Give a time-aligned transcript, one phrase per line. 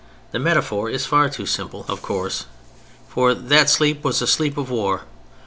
[0.31, 2.47] The metaphor is far too simple, of course,
[3.07, 5.01] for that sleep was a sleep of war.